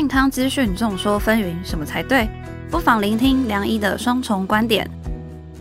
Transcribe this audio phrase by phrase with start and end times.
[0.00, 2.26] 健康资讯众说纷纭，什么才对？
[2.70, 4.88] 不妨聆听梁医的双重观点，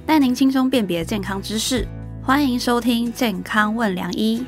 [0.05, 1.85] 带您轻松辨别健康知识。
[2.23, 4.41] 欢迎收听《健康问梁医》。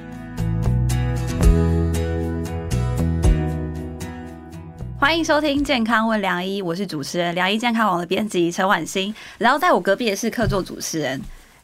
[4.98, 11.22] 欢迎收听《健康问梁医》，我是主持人梁医健康网的编辑陈婉欣，然后在我隔壁的是客座主持人。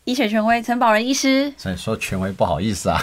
[0.07, 2.97] 医学权威陈宝仁医师，所以说权威不好意思啊，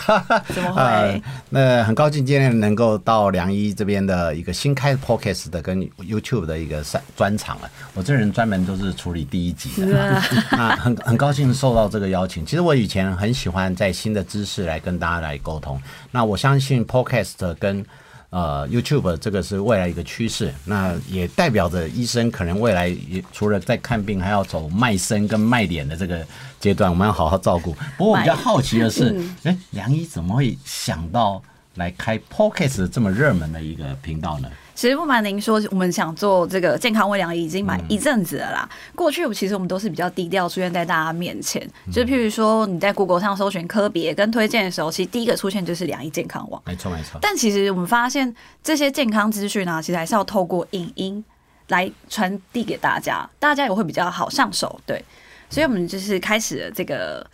[0.49, 1.23] 怎么会？
[1.51, 7.71] 那很高兴今天能够到梁医这边的一个新开 podcast 的跟 YouTube 的一个专专场了。
[7.93, 10.19] 我这人专门都是处理第一集的，
[10.53, 12.43] 那 很很高兴受到这个邀请。
[12.47, 15.79] 其实我以前很喜欢在新的知识来跟大家来沟通。
[16.11, 17.85] 那我相信 podcast 跟
[18.35, 26.27] 呃，YouTube 这个是未来一个趋势，那也代表着医生可能未来也除了在看病，还要走卖身跟卖脸的这个
[26.59, 27.73] 阶段，我们要好好照顾。
[27.97, 31.41] 不过我比较好奇的是，哎，梁医怎么会想到
[31.77, 34.51] 来开 Podcast 这么热门的一个频道呢？
[34.75, 38.69] 其实不瞒您说，我们想做这个健康微量已经买一阵子了啦。
[38.95, 46.61] 过去其实我们都是比较低调出现在大家面前，就譬如说你在 Google 上搜寻科别跟推荐的时候，其实第一个出现就是良医健康网。
[46.67, 47.19] 没错没错。
[47.23, 51.25] 但其实我们发现这些健康资讯呢，其实还是要透过影音
[51.69, 54.81] 来传递给大家，大家也会比较好上手。
[54.85, 55.03] 对，
[55.49, 57.25] 所以我们就是开始了这个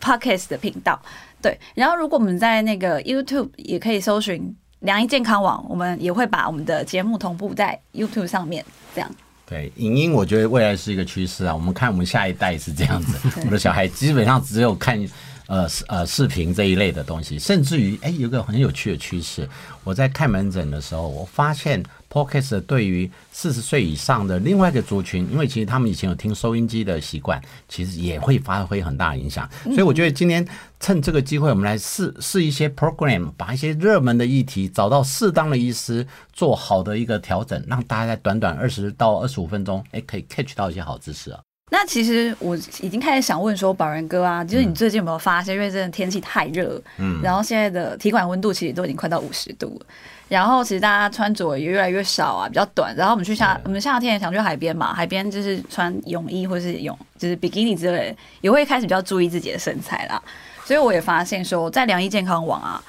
[0.00, 0.98] Podcast 的频道。
[1.42, 4.56] 对，然后如果我们在那个 YouTube 也可以搜寻。
[4.80, 9.10] 良医健康网，我们也会把我们的节目同步在 YouTube 上面，这样。
[9.44, 11.54] 对，影音我觉得未来是一个趋势啊。
[11.54, 14.98] 我们看我们下一代是这样子， 我的小孩基本上只有看
[15.46, 19.48] 呃呃视频这一类的东西，甚至于哎，有个很有趣的趋势，
[19.84, 21.82] 我在看门诊的时候，我发现。
[22.10, 29.48] Podcast 对于四十岁以上的另外一个族群，因为其实他们以前有听收音机的习惯，其实也会发挥很大影响。
[29.64, 30.46] 所以我觉得今天
[30.80, 41.40] 趁这个机会，我们来试试一些 program，把一些热门的议题找到适当的医师，做好的一个调整，让大家在短短二十到二十五分钟，哎，可以 catch 到一些好知识啊。
[41.78, 49.86] 那其实我已经开始想问说，宝仁哥啊，就是你最近有没有发现，因为真的天气太热，嗯，然后现在的体感温度其实都已经快到五十度了。
[50.28, 52.92] 然后其实大家穿着也越来越少啊，比较短。
[52.96, 60.20] 然后我们去夏，我们夏天也想去海边嘛，海边就是穿泳衣或是泳，就是比基尼之类，也会开始比较注意自己的身材啦。
[60.64, 62.82] 所以我也发现说，在良医健康网啊，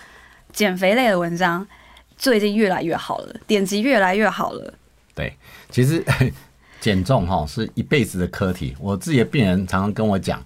[0.51, 1.63] 减肥类的文章
[2.17, 4.73] 最近越来越好了，点击越来越好了。
[5.13, 5.31] 对，
[5.69, 6.03] 其实
[6.79, 8.75] 减重哈是一辈子的课题。
[8.79, 10.43] 我自己的病人常常跟我讲。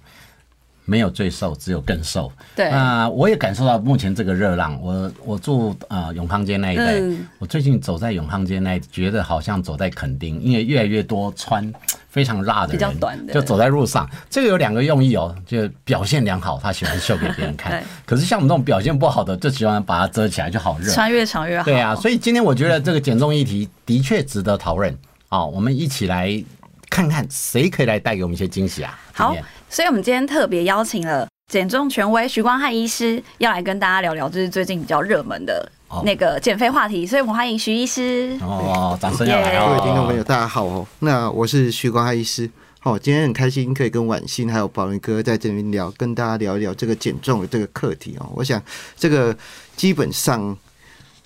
[0.86, 2.30] 没有最瘦，只有更瘦。
[2.54, 4.78] 对，那我也感受到目前这个热浪。
[4.82, 7.00] 我我住呃永康街那一带，
[7.38, 11.72] 我最近走在永康街那，觉得好像走在垦丁，因为越来越多穿
[12.10, 14.06] 非常辣的人，比较短的，就走在路上。
[14.28, 17.82] 这个有两个用意哦，就表现良好，他喜欢秀给别人看。
[18.04, 20.92] 可是像我们这种表现不好的，就喜欢把它遮起来，就好热。
[20.92, 21.64] 穿越长越好。
[21.64, 24.94] 对啊，所以今天我觉得这个减重议题的确值得讨论。
[25.34, 26.40] 哦，我们一起来
[26.88, 28.96] 看看谁可以来带给我们一些惊喜啊！
[29.12, 29.34] 好。
[29.68, 35.68] 所以，我们今天特别邀请了减重权威徐光汉医师，要来跟大家聊聊，就是最近比较热门的
[36.04, 37.04] 那个减肥话题。
[37.04, 38.38] 所以我们欢迎徐医师。
[38.42, 40.86] 哦，掌声要来各位听众朋友，大家好哦。
[41.00, 42.48] 那我是徐光汉医师。
[42.78, 48.30] 好，今天很开心可以跟婉欣还有宝仁哥在这边聊，跟大家聊一聊这个减重的这个课题哦。
[48.36, 48.62] 我想，
[48.96, 49.36] 这个
[49.74, 50.56] 基本上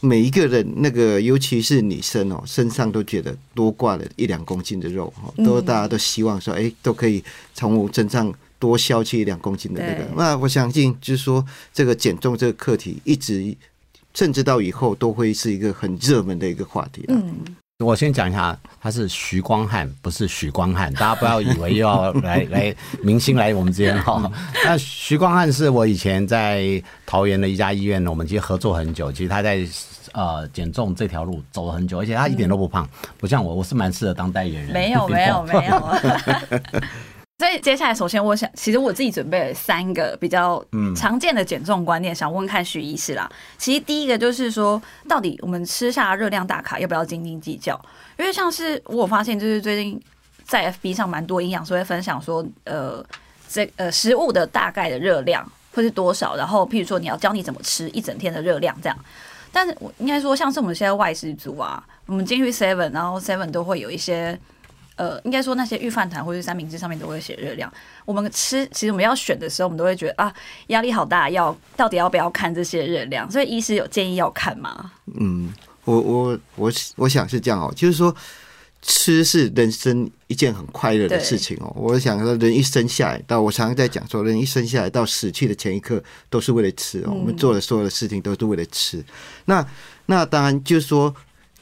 [0.00, 7.22] 每一个人，那个尤其是女生哦，身上都觉得多挂了一两公斤的肉哈，都大家都希望说，哎，都可以
[7.54, 8.34] 从我身上。
[8.60, 13.56] 多消去一两公斤的那个，那我相信就是说，这个减重这个课题，一直
[14.14, 17.04] 甚至到以后都会是一个很热门的一个话题。
[17.06, 17.36] 嗯，
[17.84, 22.74] 我先讲一下，他是徐光汉，不是许光汉，大家不要以为又要来来
[23.04, 24.20] 明星来我们这边哈。
[24.64, 29.64] 那徐光汉是我以前在桃园的一家医院，我们其实合作很久，其实他在
[30.12, 32.84] 呃减重这条路走了很久，而且他一点都不胖，
[33.16, 34.72] 不像我，我是蛮适合当代言人。
[34.72, 35.88] 没有，没有，没有。
[37.38, 40.62] 所以接下来，首先我想，其实我自己准备了三个比较
[40.96, 43.30] 常见的减重观念，想问看徐医师啦。
[43.56, 47.80] 其实第一个就是说，到底我们吃下热量大卡要不要斤斤计较？
[48.18, 50.02] 因为像是我发现，就是最近
[50.42, 53.06] 在 FB 上蛮多营养师会分享说，呃，
[53.48, 58.98] 这呃食物的大概的热量会是多少，然后譬如说你要教你怎么吃一整天的热量这样。
[59.52, 64.36] 但是我应该说，像是我们现在外食族啊，我们进去 Seven，然后 Seven 都会有一些。
[64.98, 67.72] 呃，应该说那些预饭团或者三明治上面都会写热量。
[68.04, 70.34] 我们吃，其实我们要选的时候，我们都会觉得啊，
[70.66, 73.30] 压力好大，要到底要不要看这些热量？
[73.30, 74.90] 所以医师有建议要看吗？
[75.18, 75.54] 嗯，
[75.84, 78.12] 我我我我想是这样哦，就是说
[78.82, 81.72] 吃是人生一件很快乐的事情哦。
[81.76, 87.12] 我想说，人一生下来到我常常在讲说，人一生下来到死去的前一刻都是为了吃哦。
[87.12, 89.04] 我们做的所有的事情都是为了吃。
[89.44, 89.64] 那
[90.06, 91.14] 那当然就是说。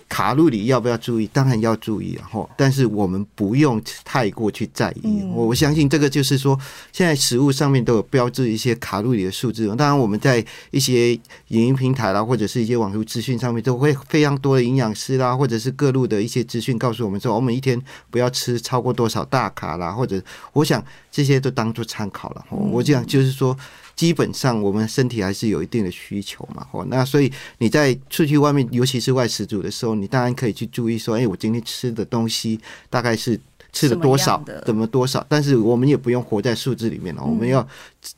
[0.09, 1.27] 卡路里要不要注意？
[1.33, 5.23] 当然要注意，然后，但是我们不用太过去在意。
[5.35, 6.59] 我我相信这个就是说，
[6.93, 9.67] 现在食物上面都有标志一些卡路里的数字。
[9.77, 11.13] 当然，我们在一些
[11.49, 17.81] 影音平台啦，或者是一些网络资讯上面，都会非常多的营养师啦，或者是各路的一些资讯告诉我们说，我们一天
[18.11, 20.23] 不要吃超过多少大卡啦，或者
[20.53, 22.45] 我想这些都当做参考了。
[22.51, 23.57] 我讲就是说。
[23.97, 32.61] 基本上，我们身体还是有一定的需求嘛，哦，那所以你在出去外面，尤其是外食组的时候，你当然可以去注意说，哎，我今天吃的东西
[32.91, 33.41] 大概是
[33.73, 35.25] 吃了多少，怎么多少？
[35.31, 37.67] 但是我们也不用活在数字里面了，我们要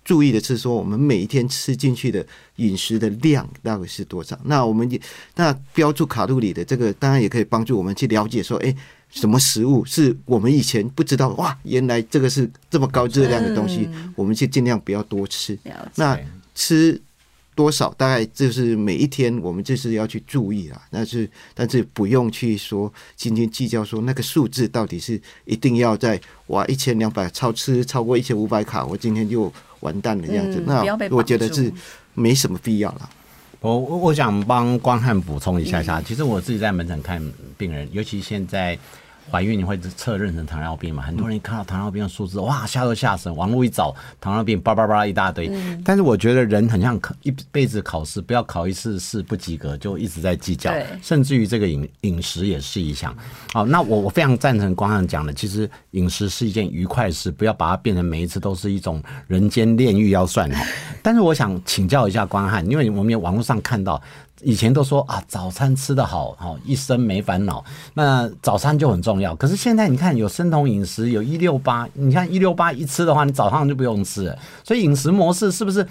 [0.04, 2.26] 注意的是说，我们每一天吃进去的
[2.56, 4.36] 饮食的量大概是多少？
[4.44, 5.00] 那我们也
[5.36, 8.74] 那标注卡路里的这个，当然也可以帮助我们去了解说，哎。
[9.10, 11.28] 什么食物是我们以前不知道？
[11.30, 15.58] 哇，原来这个是这么高热量的东西，我们就尽量不要多吃。
[15.96, 16.18] 那
[16.54, 17.00] 吃
[17.54, 20.80] 多少，大概就是每一天我们就是要去注意啊。
[20.90, 30.62] 但是，但是不用去说斤斤计较，说那个数字到底是一定要在哇一千两百超吃超过一千五百卡，我今天就完蛋了这样子。
[30.66, 31.72] 那我觉得是
[32.14, 33.10] 没什么必要了。
[33.60, 37.20] 我我想帮光汉补充一下下，其实我自己在门诊看
[37.56, 38.78] 病人，尤其现在。
[39.30, 41.02] 怀孕你会测妊娠糖尿病嘛？
[41.02, 43.30] 很多人看到糖尿病的数字，哇，吓都吓死。
[43.30, 45.50] 网络一找糖尿病，叭叭叭一大堆。
[45.84, 50.72] 但是我觉得人很像考一辈子考试，不要考一次试不及格就一直在计较。
[51.02, 53.14] 甚至于这个饮饮食也是一项。
[53.52, 60.64] 好，那我我非常赞成光汉讲的，其实饮食是一件愉快事，不要把它变成每一次都是一种人间炼狱要算好。
[61.02, 64.00] 但是我想请教一下光汉，因为我们有网络上看到。
[64.42, 67.64] 以前都说啊，早餐吃得好，好一生没烦恼。
[67.94, 69.34] 那早餐就很重要。
[69.34, 71.88] 可是现在你看，有生酮饮食，有一六八。
[71.94, 74.36] 你看一六八一吃的话，你早上就不用吃。
[74.62, 75.86] 所以饮食模式是不是？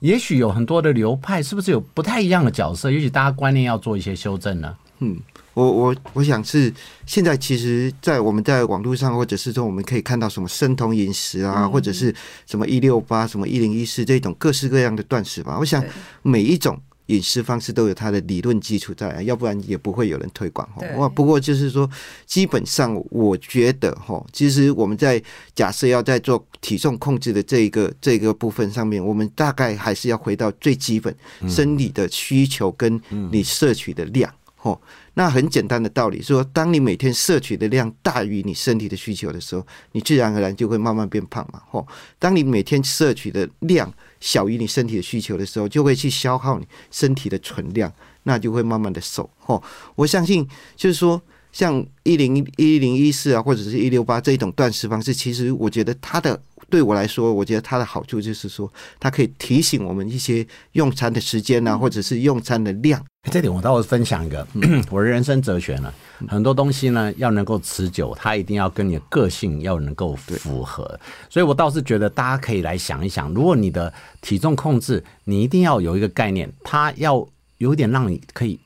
[0.00, 2.90] 也许有很多的流派，是不是有不太一样的角色？
[2.90, 4.76] 也许大家观念要做一些修正呢？
[4.98, 5.16] 嗯，
[5.54, 6.74] 我我我想是
[7.06, 12.12] 现在，其实，在我们在网络上，或者是说我们可以看到什么生酮饮食啊，或者是
[12.46, 15.56] 什么一六八、什么一零一四这种各式各样的断食法。
[15.56, 15.80] 我想
[16.22, 16.76] 每一种。
[17.12, 20.82] 饮食方式都有它的理论基础在，要不然也不会有人推广哈。
[20.96, 21.88] 哇，不过就是说，
[22.26, 25.22] 基本上我觉得哈，其实我们在
[25.54, 31.14] 假设要在做体重控制的这一个这个部分上面，我们大概还是要回到最基本
[31.48, 33.00] 生理的需求跟
[33.30, 34.32] 你摄取的量。
[34.62, 34.80] 哦，
[35.14, 41.60] 那很简单的道理，说当你每天摄取的量大于你身体的需求的时候，你自然而然就会慢慢变胖嘛。
[41.72, 41.84] 哦，
[42.20, 43.92] 当你每天摄取的量
[44.22, 47.92] 小于你身体的需求的时候，就会去消耗你身体的存量，
[48.22, 49.28] 那就会慢慢的瘦。
[49.38, 49.60] 吼，
[49.96, 51.20] 我相信就是说，
[51.50, 56.40] 像一零一零一四啊，或者是一六八这一种断食方式，其实我觉得它的。
[56.72, 63.04] 对我来说，我觉得它的好处就是说，它可以提醒我们一些用餐的时间啊，或者是用餐的量。
[63.30, 64.46] 这点我倒是分享一个
[64.90, 65.92] 我的人生哲学呢。
[66.28, 70.98] 很多东西呢，要能够持久，它一定要跟你的个性要能够符合。
[71.28, 73.92] 所以我倒是觉得大家可以来想一想，如果你的
[74.22, 77.28] 体重控制，你一定要有一个概念，它要
[77.58, 78.58] 有点让你可以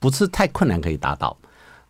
[0.00, 1.36] 不是太困难可以达到。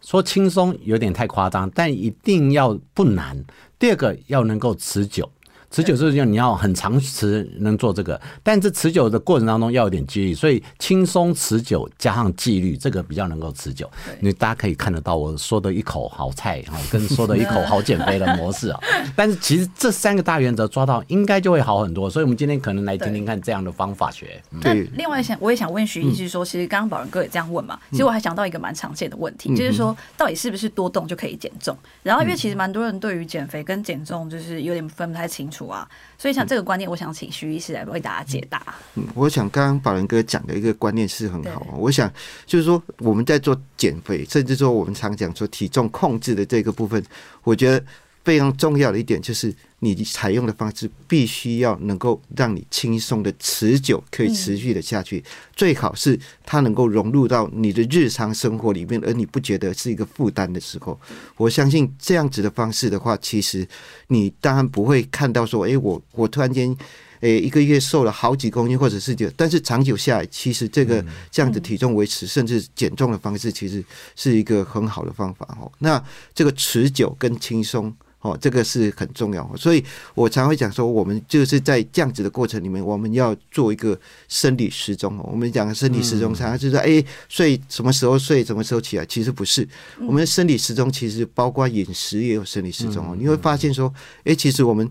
[0.02, 3.42] 说轻松有点太夸张，但一定要不难。
[3.78, 5.30] 第二个要能够持久。
[5.72, 13.90] 持久是要你要很长时能做这个，但这持久的过程当中要有点纪律，所以轻松持久加上纪律，这个比较能够持久。
[14.20, 18.78] 你大家可以看得到我说的一口好菜哈，跟说的一口好减肥的模式啊。
[19.16, 22.10] 但是其实这三个大原则抓到，应该就会好很多。
[22.10, 24.42] 所以我们今天可能来听听看这样的方法学。
[24.60, 31.74] 对，另外想我也想问徐医师说，其实刚刚宝仁哥也这样问嘛，其实我还想到一个蛮常见的问题，就是说到底是不是多动就可以减重？
[32.02, 35.61] 然后因为其实蛮多人对于减肥跟减重就是有点分不太清楚。
[35.66, 35.88] 啊，
[36.18, 38.62] 所以像这个观念，我想请徐医师来为大家解答。
[38.94, 41.66] 嗯，我想刚刚宝仁哥讲的一个观念是很好。
[41.76, 42.12] 我想
[42.46, 47.04] 就是说，我们在做减肥，甚至说我们常讲说体重控制的这个部分，
[47.42, 47.84] 我觉得。
[48.24, 49.52] 非常重要的一点就是，
[49.84, 55.22] 你采用的方式必须要能够让你轻松的、持久、可以持续的下去。
[55.56, 60.96] 最好是它能够融入到你的日常生活里面，而你不觉得是一个负担的时候。
[61.36, 63.66] 我相信这样子的方式的话，其实
[64.06, 66.76] 你当然不会看到说，哎，我我突然间，
[67.18, 73.84] 诶，一个月瘦了好几公斤，或者是就，但是长久下来，其实这个这样子体重维持甚至减重的方式，其实
[74.14, 75.68] 是一个很好的方法哦。
[75.80, 76.00] 那
[76.32, 77.92] 这个持久跟轻松。
[78.22, 83.98] 哦，这个是很重要，所以我常会讲说，我们就是在这样子的过程里面，我们要做一个
[84.28, 85.18] 生理时钟。
[85.24, 89.68] 我们讲生理时钟，常常就是说，哎，睡什么时候睡，什么时候起来，其实不是。
[90.06, 93.16] 我们的生理时钟其实包括饮食也有生理时钟哦。
[93.18, 94.88] 你会发现说，哎，其实我们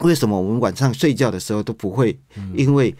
[0.00, 2.18] 为什么我们晚上睡觉的时候都不会
[2.54, 2.94] 因为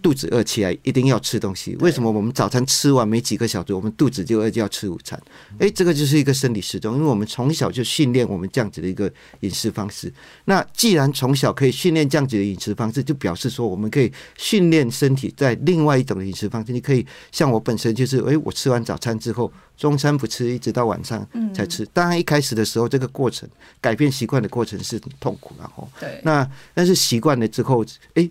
[0.00, 1.76] 肚子饿起来一定要吃东西？
[1.80, 5.20] 为什么我们早餐吃完没几个小时，我们肚子就饿就要吃午餐？
[5.58, 10.12] 诶，这个就是一个生理时钟，因为我们从小就训练我们这样子的一个饮食方式。
[10.46, 16.72] 那既然从小可以训练这样子的饮食方式，就表示说我们可以训练身体在另外一种饮食方式。
[16.72, 19.52] 你可以像我本身就是，诶，我吃完早餐之后。
[19.76, 21.84] 中餐不吃，一直到晚上才吃。
[21.86, 23.48] 当然，一开始的时候，这个过程
[23.80, 28.30] 改变习惯的过程是很痛苦，然后，对，那但是习惯了之后，哎，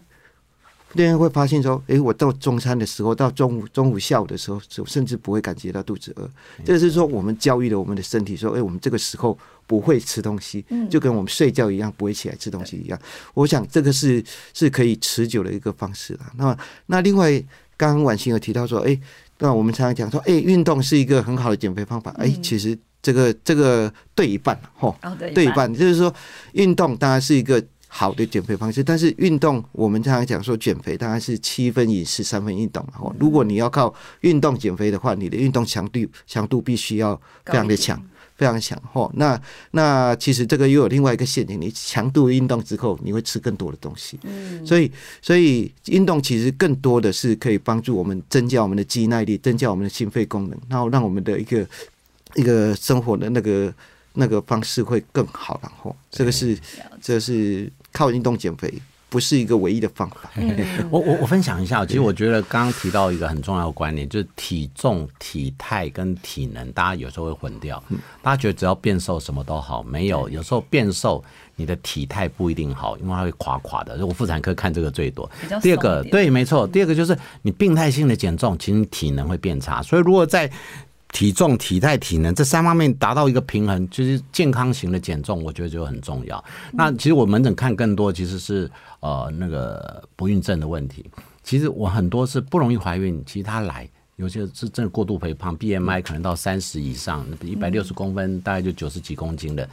[0.93, 6.29] 别人会发现说，哎，我到中餐的时候，到中午、中午、下午的时候，甚至不会感觉到肚子饿。
[6.63, 12.97] 这是说，我们教育了我们的身体，说，哎，我们这个时候不会吃东西，就跟我们睡觉一样，不会起来吃东西一样。
[13.33, 16.31] 我想，这个是是可以持久的一个方式了。
[16.37, 17.31] 那那另外，
[17.75, 18.97] 刚刚婉欣有提到说，哎。
[19.41, 22.11] 那我们常常讲说，哎，运动是一个很好的减肥方法。
[22.17, 24.95] 哎，其实这个这个对一半哦，
[25.33, 26.13] 对一半，就是说
[26.53, 33.11] 运动当然是一个好的减肥方式，但是运动我们常常讲说减肥当然是七分饮食三分运动嘛。
[33.19, 38.01] 如果你要靠运动减肥的话，你的运动强度强度必须要非常的强。
[38.41, 51.67] 非常强哦，那那其实这个又有另外一个陷阱，你强度运动之后，你会吃更多的东西，嗯，所以所以运动其实更多的是可以帮助我们增加我们的肌耐力，增加我们的心肺功能，然后让我们的一个
[52.33, 53.71] 一个生活的那个
[54.13, 56.57] 那个方式会更好，然后这个是
[56.99, 58.73] 这是靠运动减肥。
[59.11, 60.31] 不是一个唯一的方法。
[60.89, 67.83] 我我我分享一下，其实我觉得刚刚提到一个很重要的观念，就是体重、体态跟体能，大家有时候会混掉。
[68.21, 71.21] 大家觉得只要变瘦什么都好，没有，有时候变瘦
[71.57, 74.05] 你的体态不一定好，因为它会垮垮的。
[74.05, 75.29] 我妇产科看这个最多。
[75.61, 76.65] 第二个，对，没错。
[76.65, 79.83] 第二个就是你病态性的减重，其实体能会变差。
[79.83, 80.49] 所以如果在
[81.11, 86.43] 体重、体态、体能这三方面达到一个平衡，就是健康型的减重，我觉得就很重要。
[86.71, 88.69] 那其实我门诊看更多其实是
[89.01, 91.05] 呃那个不孕症的问题。
[91.43, 93.89] 其实我很多是不容易怀孕，其实他来
[94.21, 99.67] 有些是真的过度肥胖，BMI 可能到三十以上，一百六十公分大概就九十几公斤的，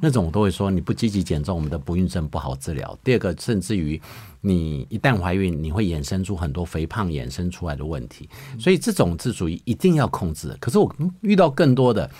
[0.00, 2.98] 那种我都会说你不积极减重，我们的不孕症不好治疗。
[3.04, 4.00] 第二个，甚至于。
[4.44, 8.28] 你一旦怀孕，你会衍生出很多肥胖衍生出来的问题，
[8.58, 10.52] 所以这种是属于一定要控制。
[10.58, 12.10] 可是我遇到更多的，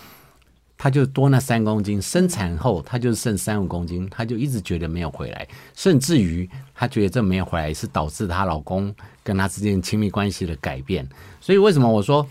[0.83, 11.07] 他就多那三公斤，生产后他就剩三五公斤，他就一直觉得没有回来，甚至于他觉得这没有回来是导致她老公跟她之间亲密关系的改变。
[11.39, 12.27] 所以为什么我说？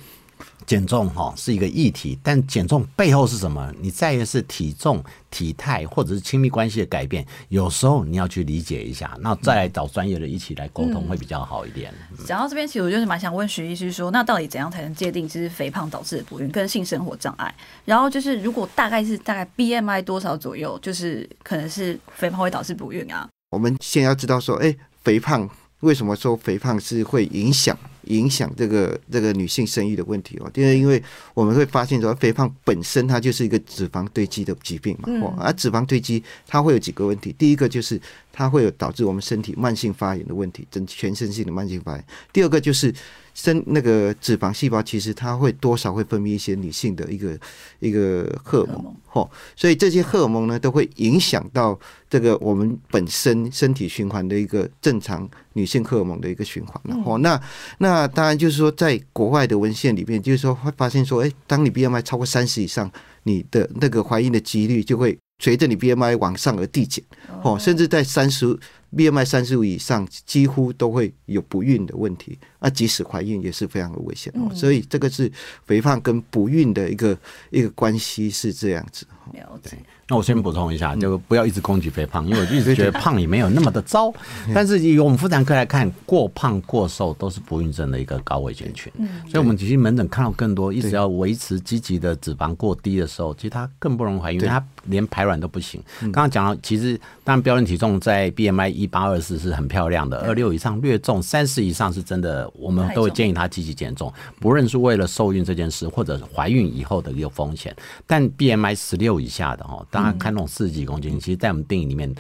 [0.67, 3.73] 减重哈是一个议题，但减重背后是什么？
[3.81, 11.93] 你在意是体重、体态或者是亲密关系的改变，有时候你要去理解一下，那再来找专业的一起来沟通会比较好一点。
[12.27, 17.55] 讲到这边，其实我就是蛮想问徐医师说，那到底怎样才能界定就是肥胖导致的不孕跟性生活障碍？
[17.85, 23.29] 然后就是如果大概是大概 BMI 多少左右，就是可能是肥胖会导致不孕啊？
[23.51, 25.49] 我们先要知道说，哎，肥胖
[25.81, 27.77] 为什么说肥胖是会影响？
[28.05, 31.03] 影响这个这个女性生育的问题哦，第二因为
[31.35, 38.01] 我们会发现说，肥胖本身它就是一个脂肪堆积的疾病嘛，哦，而脂肪堆积它会有几个问题，第一个就是
[38.33, 42.95] 它会有导致我们身体慢性发炎的问题，整全身性的慢性发炎，第二个就是。
[43.35, 47.35] 身那个脂肪细胞，其实它会多少会分泌一些女性的一个
[47.81, 51.81] 一个荷尔蒙，哦，所以这些荷尔蒙呢，都会影响到
[52.11, 57.41] 这个我们本身身体循环的一个正常女性荷尔蒙的一个循环，哦，那
[57.79, 62.91] 那当然就是说，在国外的文献里面，就是说会发现说，哎，当你 BMI 超过三十以上，
[63.25, 67.05] 你的那个怀孕的几率就会随着你 BMI 往上而递减，
[67.43, 68.59] 哦，甚至在三十。
[68.95, 72.39] BMI 三十五以上，几乎都会有不孕的问题。
[72.63, 74.49] 那即使怀孕也是非常的危险哦。
[74.55, 75.31] 所以这个是
[75.67, 77.15] 肥胖跟不孕的一个
[77.51, 79.05] 一个关系是这样子。
[79.33, 79.77] 了解。
[80.09, 84.13] 那我先补充一下，就不要一直攻击肥胖，因为我一直觉得胖也没有那么的糟。
[84.53, 88.93] 但是以我们妇产科来看，过胖过瘦都是不孕症的一个高危险群。
[89.31, 95.83] 所以，我们其实门诊看到更多，一直要维持积极的脂肪过低的时候，其实它更不容易怀孕，因为它连排卵都不行。
[96.01, 107.75] 刚刚讲到，其实当然标准体重在 BMI 一八二四是很漂亮的，二六以上略重，三十以上是真的，我们都会建议他积极减重，不论是为了受孕这件事，或者怀孕以后的一个风险。
[108.07, 112.15] 但 BMI 十六以下的哈，大家看那种四十几公斤，其实，在我们定义里面，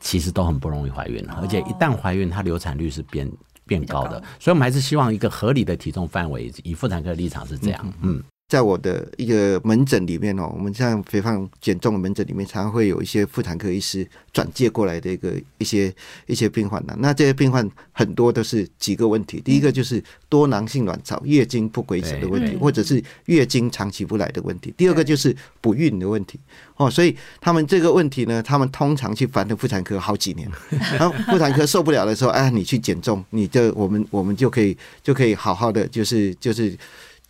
[0.00, 3.30] 其实都很不容易怀孕，而且一旦怀孕，它流产率是变
[3.66, 4.22] 变高的。
[4.40, 6.52] 所以，我们还是希望一个合理的体重范围。
[6.62, 8.22] 以妇产科的立场是这样，嗯。
[8.46, 15.92] 在我的一个门诊里面哦，我们像肥胖减重的门诊里面，常常会有一些妇产科医师转介过来的一个一些
[16.26, 16.94] 一些病患呢。
[16.98, 24.72] 那这些病患很多都是几个问题，第一个就是多囊性卵巢、月经不规则的问题，或者是月经长期不来的问题。
[24.76, 26.38] 第二个就是不孕的问题
[26.76, 30.48] 哦，所以他们这个问题呢，他们通常去烦的妇产科好几年，
[30.92, 36.76] 然后妇产科受不了的时候，哎，你去减重，你就我们我们就可以就可以好好的就是就是。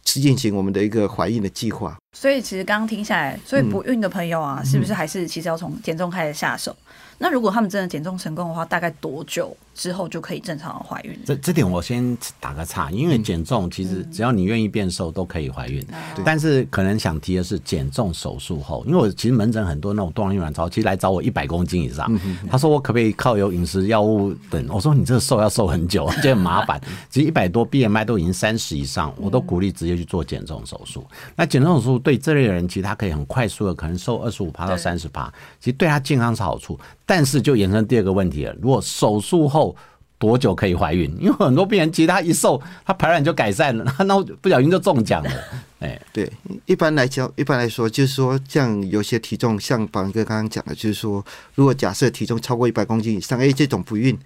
[0.05, 6.75] 是进行我们的一个怀孕的计划，所以其实刚刚听下来，所以不孕的朋友啊，是不是还是其实要从减重开始下手？
[7.19, 11.17] 那如果他们真的减重成功的话，大概多久之后就可以正常的怀孕？
[11.25, 15.85] 这这点我先打个岔，因为减重其实只要你愿意变瘦都可以怀孕。
[16.25, 22.13] 但是可能想提的是减重手术后，因为我其实门诊很多那种多囊性卵巢，其实来找我一百公斤以上，
[22.51, 24.67] 他说我可不可以靠有饮食药物等？
[24.69, 26.81] 我说你这个瘦要瘦很久，就很麻烦。
[27.09, 31.07] 其实一百多 BMI 都已经三十以上，我都鼓励直接去做减重手术。
[31.37, 36.79] 那减重手术对这类人，其实他可以很快速的可能瘦二十五趴到三十趴，其实对他健康是好处。
[37.05, 39.75] 但是就衍生第二个问题了，如果手术后
[40.19, 41.13] 多久可以怀孕？
[41.19, 45.31] 因为很多病人其实他一瘦，他排卵就改善了，那不小心就中奖了。
[45.81, 46.31] 哎，对，
[46.65, 51.23] 一般来讲，一般来说就是说，像有些体重，像宝哥刚刚讲的，就是说，
[51.55, 54.19] 如果假设体重超过一百公斤以上，哎，这种不孕，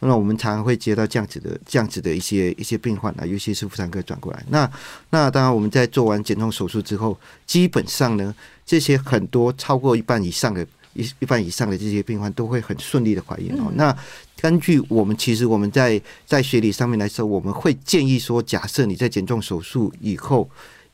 [0.00, 4.44] 那我们常常会接到这样子的、这样子的一些一些病患啊，尤其是妇产科转过来。
[4.48, 4.70] 那
[5.10, 8.34] 那当然，我们在做完减重手术之后，基本上呢，
[8.64, 10.66] 这些很多超过一半以上的。
[10.98, 13.70] 一一半以上的这些病患都会很顺利的怀孕哦。
[13.74, 13.94] 那
[14.40, 20.48] 根据我们其实我们在在学理上面来说，我们会建议说，假设你在减重手术以后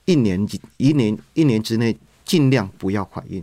[0.04, 0.44] 一年
[0.76, 3.40] 一年一年之内尽量不要怀孕。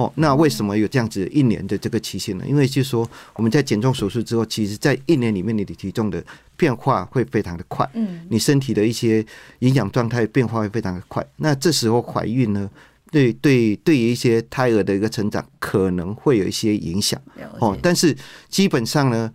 [0.00, 2.44] 哦，那为什么有这样子一年的这个期限呢？
[2.48, 6.24] 因为就是说我们在减重手术之后，其实在一年里面你的体重的
[6.56, 9.22] 变化会非常的快，嗯，你身体的一些
[9.58, 11.22] 营养状态变化会非常的快。
[11.36, 12.70] 那这时候怀孕呢？
[13.12, 17.20] 对对，对于一些胎儿的一个成长可能会有一些影响
[17.58, 18.16] 哦，但是
[18.48, 19.30] 基本上呢，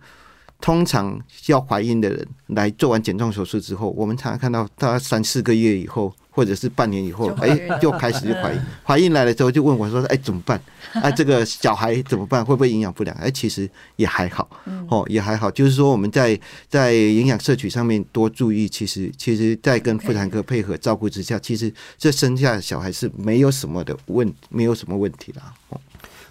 [0.60, 6.12] 通常要怀孕的人来做完减重手术之后，我们常常看到大概三四个月以后。
[6.36, 10.60] 或者是半年以后，哎，就开始就怀孕， 怀孕来了之后就问我说：“哎，怎么办？
[10.92, 12.44] 啊，这个小孩怎么办？
[12.44, 13.66] 会不会营养不良？”哎，其实
[13.96, 14.46] 也还好，
[14.90, 15.50] 哦，也还好。
[15.50, 16.38] 就是说我们在
[16.68, 25.54] 在营养摄取上面多注意，其实其实，在跟妇产科配合照顾之下，其实这生下小孩是没有什么的问，没有什么问题啦。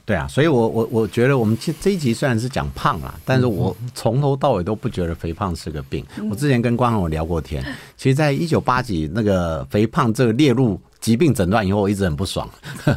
[0.05, 6.05] 对啊，所以，我我我觉得我们这这一集虽然是讲胖啊，但是我从头到尾都不觉得肥胖是个病。
[6.29, 7.63] 我之前跟关宏我聊过天，
[7.97, 12.47] 其实，在一九八几那个肥胖这个列入疾病诊断以后，我一直很不爽。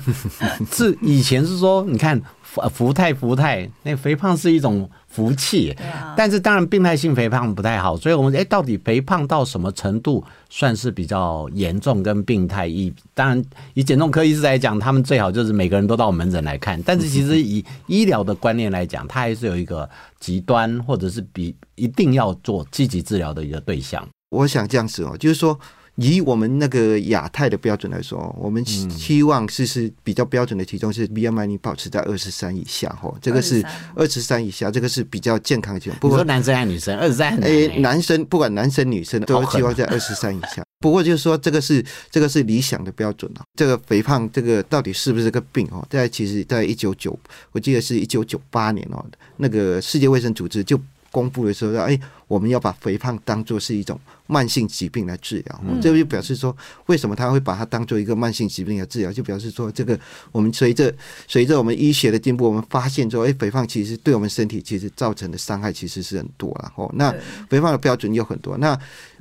[0.70, 4.88] 是以前是说，你看福福泰福泰，那肥胖是一种。
[5.08, 5.74] 福气，
[6.16, 12.66] 但是当然病态性肥胖不太好，所以我们哎，到底肥胖到什么程度算是比较严重跟病态？
[12.66, 13.42] 以当然
[13.74, 16.80] 以减重科医师来讲，他们最好就是每个人都到门诊来看。
[16.82, 19.88] 但是其实以医疗的观念来讲，它还是有一个
[20.20, 24.06] 极端或者是比一定要做积极治疗的一个对象。
[24.30, 25.58] 我想这样子哦，就是说。
[26.00, 33.64] 以我们那个亚太的标准来说，我们期望是是比较标准的体重是 BMI 你保持在二十三以下哈，这个是
[33.96, 35.98] 二十三以下，这个是比较健康的体重。
[35.98, 37.36] 不说男生还是女生，二十三。
[37.38, 40.62] 诶，男生不管男生女生都希望在二十三以下。
[40.78, 43.42] 不过就是说，这个是这个是理想的标准啊。
[43.56, 45.84] 这个肥胖这个到底是不是个病哦？
[45.90, 47.18] 在其实，在一九九，
[47.50, 49.04] 我记得是一九九八年哦，
[49.38, 50.80] 那个世界卫生组织就。
[51.10, 56.54] 公布的时候说：“哎，我们要把肥胖当做是一种慢性疾病来治疗。”这就表示说，
[56.86, 59.12] 为什么他会把它当做一个慢性疾病来治疗？
[59.12, 59.98] 就表示说，这个
[60.32, 60.94] 我们随着
[61.26, 66.72] 随着我们医学的进步，我们发现说，哎，肥胖其实对我们身体其实造成的伤害其实是很多了。
[66.76, 67.14] 哦，那
[67.48, 68.56] 肥胖的标准有很多。
[68.58, 68.78] 那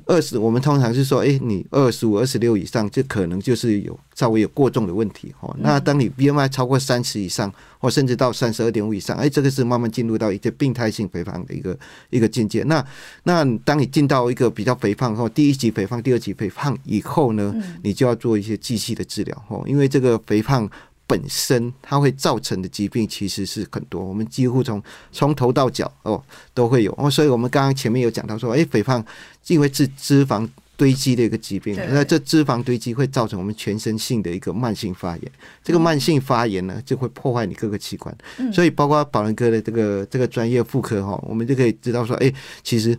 [0.08, 5.34] 二十，我们通常是说，哎，你二十五、二十六以上，这可能就是有稍微有过重的问题。
[5.40, 12.62] 哦，那当你 BMI 超过三十以上，或甚至到三十二点五以上，哎，这个是慢慢进入到一个病态性肥胖的一个一个境界。
[12.62, 12.82] 那
[13.24, 19.44] 那当你进到一个比较肥胖后，第一级肥胖、第二级肥胖以后呢，你就要做一些继续的治疗。
[19.48, 20.68] 哦，因为这个肥胖。
[21.08, 26.94] 本身它会造成的疾病其实是很多，我们几乎从从头到脚哦都会有。
[26.98, 29.02] 哦，所以我们刚刚前面有讲到说，哎，肥胖
[29.46, 35.32] 因为是脂肪堆积的一个疾病，那这脂肪堆积会造成我们全身性的一个慢性发炎，
[35.64, 38.14] 这个慢性发炎呢就会破坏你各个器官，
[38.52, 42.30] 所以包括宝仁哥的这个这个专业妇科哈，我们就可以知道说，哎，
[42.62, 42.94] 其实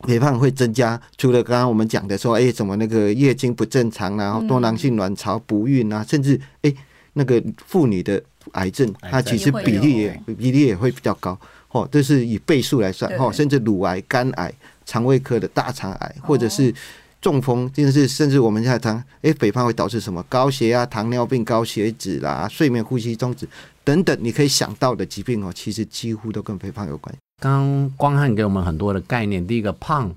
[0.00, 6.74] 肥胖会增加，除了刚刚我们讲的说，哎，怎么那个月经不正常啊，多囊性卵巢不孕啊，甚至哎。
[7.16, 11.36] 那个妇女的癌症，它其实比例也比例也会比较高，
[11.70, 14.52] 哦，这是以倍数来算，哦，甚至乳癌、肝癌、
[14.84, 16.72] 肠胃科的大肠癌，或者是。
[17.18, 20.22] 中风，甚至甚至我们现在谈，哎，肥胖会导致什么？
[20.28, 23.48] 高血压、糖尿病、高血脂啦，睡眠呼吸中止
[23.82, 27.12] 等等，你可以想到的疾病哦，其实几乎都跟肥胖有关。
[27.42, 30.14] 刚光汉给我们很多的概念，第一个胖。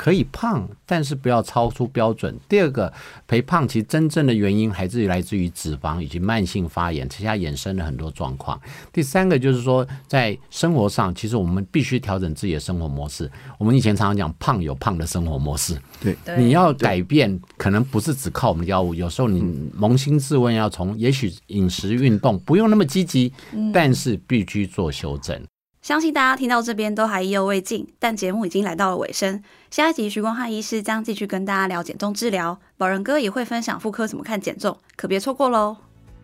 [0.00, 2.34] 可以胖，但是不要超出标准。
[2.48, 2.90] 第二个，
[3.28, 8.58] 肥胖其实真正的原因还是来自于脂肪以及慢性发炎，其他衍生了很多状况。
[8.94, 13.30] 第三个就是说，在生活上，其实我们必须调整自己的生活模式。
[13.58, 15.78] 我们以前常常讲，胖有胖的生活模式。
[16.00, 19.42] 对，你要改变，可能不是只靠我们的药物，有时候你
[19.78, 23.30] 扪心自问，要从也许饮食、运动不用那么积极，
[23.70, 25.38] 但是必须做修正。
[25.82, 29.42] 相信大家听到这边都还意犹未尽，但节目已经来到了尾声。
[29.70, 35.74] 下一集徐光汉医师将继续跟大家聊减重治疗，宝仁哥也会分享妇科怎么看减重，可别错过喽！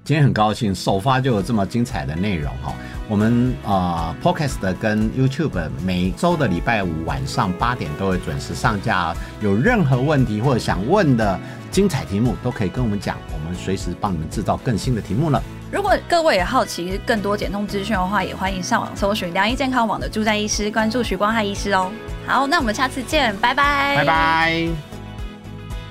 [0.04, 2.74] 今天很高兴首发就有这么精彩的内容哈。
[3.08, 9.16] 我们啊，Podcast 跟 YouTube 每周的礼拜五晚上八点都会准时上架。
[9.40, 11.40] 有任何问题或者想问的
[11.70, 15.42] 精彩题目，都可以跟我们讲，我们随时帮你们制造更新的题目了。
[15.76, 21.92] 如果各位也好奇更多减重资讯的话，也欢迎上网搜寻良医健康网的助战医师，关注徐光汉医师哦。
[22.26, 24.68] 好，那我们下次见，拜拜，拜拜。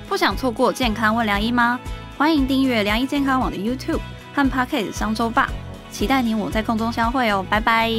[0.10, 1.80] 不想错过健康问良医吗？
[2.18, 4.00] 欢迎订阅良医健康网的 YouTube
[4.34, 5.52] 和 Pocket 商周吧，
[5.92, 7.92] 期待你我在空中相会哦，拜拜。